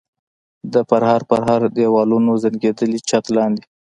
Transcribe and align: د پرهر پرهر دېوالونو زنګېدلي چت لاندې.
د 0.73 0.75
پرهر 0.89 1.21
پرهر 1.29 1.61
دېوالونو 1.77 2.31
زنګېدلي 2.43 2.99
چت 3.09 3.25
لاندې. 3.35 3.63